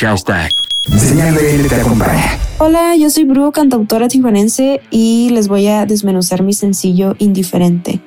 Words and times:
Hashtag. 0.00 0.50
Señal 0.96 1.34
BL 1.34 1.68
te 1.68 1.74
acompaña. 1.74 2.38
Hola, 2.56 2.96
yo 2.96 3.10
soy 3.10 3.24
Bru, 3.24 3.52
cantautora 3.52 4.08
tijuanense, 4.08 4.80
y 4.90 5.28
les 5.30 5.46
voy 5.46 5.66
a 5.66 5.84
desmenuzar 5.84 6.42
mi 6.42 6.54
sencillo 6.54 7.16
Indiferente. 7.18 8.00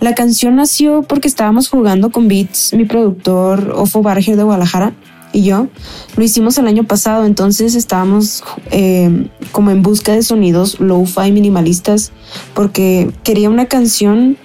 La 0.00 0.14
canción 0.14 0.56
nació 0.56 1.02
porque 1.02 1.28
estábamos 1.28 1.68
jugando 1.68 2.10
con 2.10 2.28
Beats, 2.28 2.72
mi 2.72 2.86
productor 2.86 3.74
Ofo 3.76 4.02
Barger 4.02 4.36
de 4.36 4.42
Guadalajara 4.42 4.94
y 5.34 5.42
yo. 5.42 5.68
Lo 6.16 6.24
hicimos 6.24 6.56
el 6.56 6.66
año 6.66 6.84
pasado, 6.84 7.26
entonces 7.26 7.74
estábamos 7.74 8.42
eh, 8.70 9.28
como 9.50 9.70
en 9.70 9.82
busca 9.82 10.12
de 10.12 10.22
sonidos 10.22 10.80
low-fi 10.80 11.30
minimalistas 11.30 12.10
porque 12.54 13.12
quería 13.22 13.50
una 13.50 13.66
canción 13.66 14.38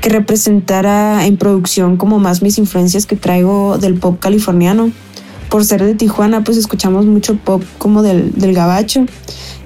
que 0.00 0.10
representara 0.10 1.26
en 1.26 1.38
producción 1.38 1.96
como 1.96 2.20
más 2.20 2.40
mis 2.40 2.58
influencias 2.58 3.06
que 3.06 3.16
traigo 3.16 3.78
del 3.78 3.94
pop 3.94 4.20
californiano. 4.20 4.92
Por 5.54 5.64
ser 5.64 5.84
de 5.84 5.94
Tijuana, 5.94 6.42
pues 6.42 6.56
escuchamos 6.56 7.06
mucho 7.06 7.36
pop 7.36 7.62
como 7.78 8.02
del, 8.02 8.32
del 8.32 8.54
gabacho 8.54 9.06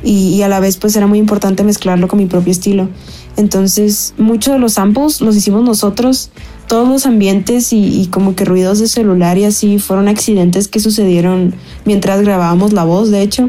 y, 0.05 0.35
y 0.35 0.43
a 0.43 0.49
la 0.49 0.61
vez 0.61 0.77
pues 0.77 0.95
era 0.97 1.07
muy 1.07 1.19
importante 1.19 1.65
mezclarlo 1.65 2.09
con 2.09 2.19
mi 2.19 2.27
propio 2.27 2.53
estilo. 2.53 2.91
Entonces, 3.39 4.13
muchos 4.19 4.53
de 4.53 4.59
los 4.59 4.75
samples 4.75 5.23
los 5.23 5.35
hicimos 5.35 5.65
nosotros, 5.65 6.29
todos 6.67 6.87
los 6.87 7.07
ambientes 7.07 7.73
y, 7.73 8.07
como 8.11 8.35
que 8.35 8.45
ruidos 8.45 8.81
de 8.81 8.87
celular 8.87 9.39
y 9.39 9.45
así 9.45 9.79
fueron 9.79 10.09
accidentes 10.09 10.69
que 10.69 10.79
sucedieron 10.79 11.55
mientras 11.87 12.21
grabábamos 12.21 12.75
la 12.75 12.85
voz, 12.85 13.11
de 13.11 13.23
hecho. 13.23 13.49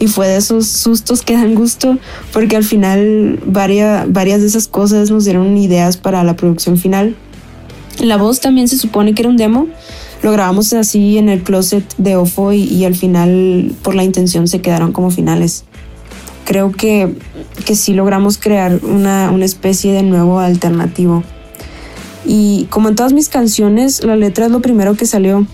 Y 0.00 0.06
fue 0.06 0.26
de 0.26 0.38
esos 0.38 0.66
sustos 0.66 1.20
que 1.20 1.34
dan 1.34 1.54
gusto, 1.54 1.98
porque 2.32 2.56
al 2.56 2.64
final 2.64 3.38
varias, 3.44 4.10
varias 4.10 4.40
de 4.40 4.46
esas 4.46 4.68
cosas 4.68 5.10
nos 5.10 5.26
dieron 5.26 5.54
ideas 5.58 5.98
para 5.98 6.24
la 6.24 6.34
producción 6.34 6.78
final. 6.78 7.14
La 8.00 8.16
voz 8.16 8.40
también 8.40 8.68
se 8.68 8.78
supone 8.78 9.14
que 9.14 9.20
era 9.20 9.28
un 9.28 9.36
demo. 9.36 9.66
Lo 10.24 10.32
grabamos 10.32 10.72
así 10.72 11.18
en 11.18 11.28
el 11.28 11.42
closet 11.42 11.84
de 11.98 12.16
Ofo 12.16 12.54
y, 12.54 12.82
al 12.86 12.94
final, 12.94 13.72
por 13.82 13.94
la 13.94 14.04
intención, 14.04 14.48
se 14.48 14.62
quedaron 14.62 14.92
como 14.92 15.10
finales 15.10 15.66
creo 16.46 16.72
que, 16.72 17.14
que 17.66 17.74
sí 17.74 17.92
logramos 17.92 18.38
crear 18.38 18.80
una, 18.82 19.30
una 19.30 19.44
especie 19.44 19.92
de 19.92 20.02
nuevo 20.02 20.40
alternativo. 20.40 21.22
Y 22.24 22.66
como 22.70 22.88
en 22.88 22.94
todas 22.94 23.12
mis 23.12 23.28
canciones, 23.28 24.02
la 24.02 24.16
letra 24.16 24.46
es 24.46 24.50
lo 24.50 24.60
primero 24.60 24.94
que 24.94 25.04
salió. 25.04 25.46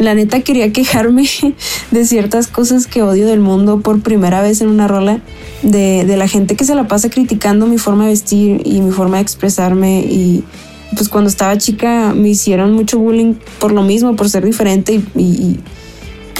La 0.00 0.14
neta 0.14 0.40
quería 0.40 0.72
quejarme 0.72 1.28
de 1.92 2.04
ciertas 2.04 2.48
cosas 2.48 2.88
que 2.88 3.02
odio 3.02 3.26
del 3.28 3.40
mundo 3.40 3.80
por 3.80 4.00
primera 4.00 4.42
vez 4.42 4.60
en 4.60 4.68
una 4.68 4.88
rola, 4.88 5.20
de, 5.62 6.04
de, 6.04 6.16
la 6.16 6.26
gente 6.26 6.56
que 6.56 6.64
se 6.64 6.74
la 6.74 6.88
pasa 6.88 7.08
criticando 7.08 7.66
mi 7.66 7.78
forma 7.78 8.04
de 8.04 8.10
vestir 8.10 8.62
y 8.64 8.80
mi 8.80 8.90
forma 8.90 9.18
de 9.18 9.22
expresarme. 9.22 10.00
Y 10.00 10.44
pues 10.98 11.08
cuando 11.08 11.30
estaba 11.30 11.56
chica 11.56 12.12
me 12.12 12.30
hicieron 12.30 12.72
mucho 12.72 12.98
bullying 12.98 13.34
por 13.60 13.70
lo 13.70 13.82
mismo, 13.82 14.16
por 14.16 14.28
ser 14.28 14.44
diferente 14.44 15.00
y, 15.14 15.20
y, 15.20 15.60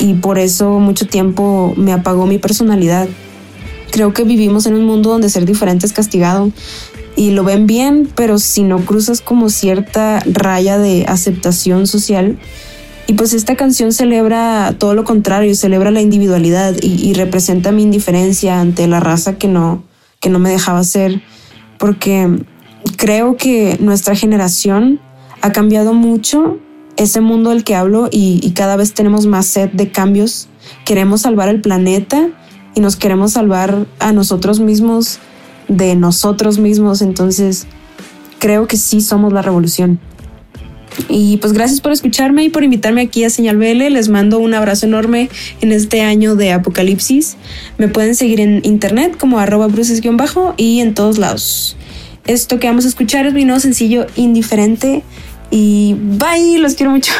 y 0.01 0.15
por 0.15 0.37
eso 0.37 0.81
mucho 0.81 1.07
tiempo 1.07 1.75
me 1.77 1.93
apagó 1.93 2.27
mi 2.27 2.39
personalidad. 2.39 3.09
Creo 3.93 4.13
que 4.13 4.25
vivimos 4.25 4.67
en 4.67 4.75
un 4.75 4.85
mundo 4.85 5.11
donde 5.11 5.31
ser 5.31 5.47
diferente 5.47 5.87
es 5.87 5.93
castigado 5.93 6.51
y 7.15 7.31
lo 7.31 7.45
ven 7.45 7.69
bien, 7.69 8.11
pero 8.17 8.41
si 8.41 8.65
no 8.65 8.85
cruzas 8.85 9.21
como 9.21 9.49
cierta 9.49 10.21
raya 10.27 10.77
de 10.77 11.05
aceptación 11.07 11.87
social. 11.87 12.37
Y 13.07 13.13
pues 13.13 13.35
esta 13.35 13.55
canción 13.55 13.93
celebra 13.93 14.75
todo 14.77 14.93
lo 14.93 15.05
contrario, 15.05 15.55
celebra 15.55 15.93
la 15.93 16.01
individualidad 16.01 16.75
y, 16.83 17.09
y 17.09 17.15
representa 17.15 17.71
mi 17.71 17.85
indiferencia 17.85 18.61
ante 18.61 18.89
la 18.89 18.99
raza 18.99 19.39
que 19.39 19.47
no, 19.47 19.85
que 20.19 20.31
no 20.31 20.41
me 20.41 20.51
dejaba 20.51 20.83
ser, 20.83 21.23
porque 21.79 22.29
creo 22.99 23.37
que 23.37 23.79
nuestra 23.81 24.15
generación 24.15 25.01
ha 25.41 25.53
cambiado 25.53 25.95
mucho 25.95 26.59
ese 26.97 27.21
mundo 27.21 27.51
del 27.51 27.63
que 27.65 27.77
hablo 27.77 28.09
y, 28.11 28.51
cada 28.55 28.77
vez 28.77 28.93
tenemos 28.93 29.25
más 29.25 29.47
sed 29.47 29.71
de 29.71 29.91
cambios. 29.91 30.49
Queremos 30.85 31.23
salvar 31.23 31.49
el 31.49 31.61
planeta 31.61 32.29
y 32.75 32.81
nos 32.81 32.97
queremos 32.97 33.33
salvar 33.33 33.87
a 34.01 34.13
nosotros 34.13 34.59
mismos 34.59 35.21
de 35.69 35.95
nosotros 35.95 36.59
mismos. 36.59 37.01
Entonces, 37.01 37.69
creo 38.41 38.67
que 38.67 38.77
sí 38.77 39.01
somos 39.01 39.33
la 39.33 39.43
revolución. 39.43 40.01
Y 41.09 41.37
pues 41.37 41.53
gracias 41.53 41.81
por 41.81 41.93
escucharme 41.93 42.43
y 42.43 42.49
por 42.49 42.65
invitarme 42.65 43.03
aquí 43.03 43.23
a 43.23 43.31
Señal 43.31 43.59
BL. 43.59 43.93
Les 43.93 44.09
mando 44.09 44.41
un 44.41 44.55
abrazo 44.55 44.87
enorme 44.87 45.31
en 45.61 45.71
este 45.71 46.03
año 46.03 46.35
de 46.35 46.51
apocalipsis. 46.51 47.37
Me 47.79 47.87
pueden 47.87 48.17
seguir 48.17 48.41
en 48.41 48.61
internet 48.65 49.17
como 49.17 49.39
arroba 49.39 49.69
bruces-bajo 49.69 50.55
y 50.57 50.81
en 50.81 50.95
todos 50.95 51.19
lados. 51.19 51.77
Esto 52.29 52.61
que 52.61 52.69
vamos 52.69 52.85
a 52.85 52.89
escuchar 52.89 53.27
es 53.27 53.33
mi 53.33 53.45
nuevo 53.45 53.59
sencillo 53.59 54.07
indiferente. 54.15 55.03
Y 55.51 55.97
bye, 55.99 56.59
los 56.59 56.75
quiero 56.75 56.93
mucho. 56.93 57.13